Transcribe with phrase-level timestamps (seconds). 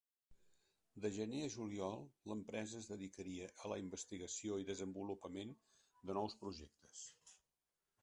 [1.03, 5.57] De gener a juliol l'empresa es dedicaria a la investigació i desenvolupament
[6.11, 7.09] de nous projectes.